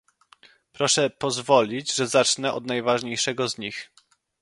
Proszę 0.71 1.09
pozwolić, 1.09 1.93
że 1.95 2.07
zacznę 2.07 2.53
od 2.53 2.65
najważniejszego 2.65 3.49
z 3.49 3.57
nich 3.57 3.91